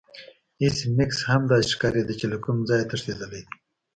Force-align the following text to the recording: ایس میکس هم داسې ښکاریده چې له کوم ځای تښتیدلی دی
ایس 0.61 0.77
میکس 0.97 1.19
هم 1.29 1.41
داسې 1.51 1.69
ښکاریده 1.73 2.13
چې 2.19 2.25
له 2.31 2.37
کوم 2.43 2.57
ځای 2.69 2.81
تښتیدلی 2.89 3.41
دی 3.43 3.43